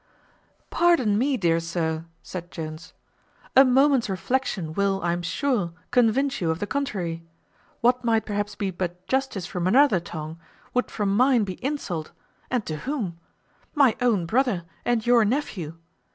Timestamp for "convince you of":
5.91-6.57